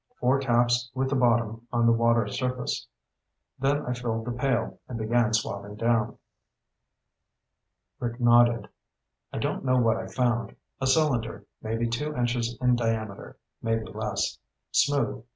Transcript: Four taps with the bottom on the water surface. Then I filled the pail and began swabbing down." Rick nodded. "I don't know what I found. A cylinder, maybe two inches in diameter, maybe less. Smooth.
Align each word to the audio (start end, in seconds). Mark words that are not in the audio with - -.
Four 0.19 0.39
taps 0.39 0.89
with 0.95 1.11
the 1.11 1.15
bottom 1.15 1.67
on 1.71 1.85
the 1.85 1.91
water 1.91 2.25
surface. 2.27 2.87
Then 3.59 3.85
I 3.85 3.93
filled 3.93 4.25
the 4.25 4.31
pail 4.31 4.79
and 4.87 4.97
began 4.97 5.31
swabbing 5.31 5.75
down." 5.75 6.17
Rick 7.99 8.19
nodded. 8.19 8.67
"I 9.31 9.37
don't 9.37 9.63
know 9.63 9.77
what 9.77 9.97
I 9.97 10.07
found. 10.07 10.55
A 10.79 10.87
cylinder, 10.87 11.45
maybe 11.61 11.87
two 11.87 12.15
inches 12.15 12.57
in 12.59 12.75
diameter, 12.77 13.37
maybe 13.61 13.85
less. 13.93 14.39
Smooth. 14.71 15.23